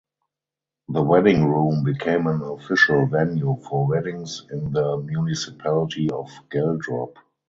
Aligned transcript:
The 0.89 1.03
wedding 1.03 1.45
room 1.45 1.83
became 1.83 2.25
an 2.25 2.41
official 2.41 3.05
venue 3.05 3.55
for 3.69 3.85
weddings 3.85 4.47
in 4.51 4.71
the 4.71 4.97
municipality 4.97 6.09
of 6.09 6.27
Geldrop. 6.49 7.17